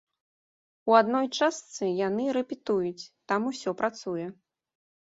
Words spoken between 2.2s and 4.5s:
рэпетуюць, там усе працуе.